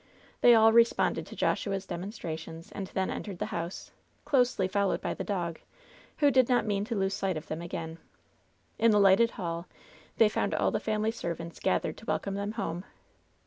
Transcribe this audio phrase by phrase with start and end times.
[0.41, 3.91] They all responded to Joshua's demonstrations, and then entered the house,
[4.25, 5.59] closely followed by the dog,
[6.17, 7.99] who did not mean to lose sight of them again.
[8.79, 9.67] In the lighted hall
[10.17, 12.83] they found all the family servants gathered to welcome them home.